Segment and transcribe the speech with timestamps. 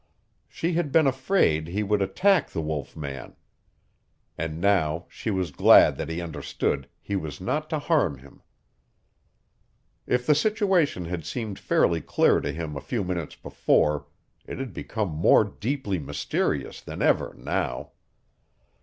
[0.49, 3.35] She had been afraid he would attack the wolf man.
[4.35, 8.41] And now she was glad that he understood he was not to harm him.
[10.07, 14.07] If the situation had seemed fairly clear to him a few minutes before
[14.47, 17.91] it had become more deeply mysterious than ever now.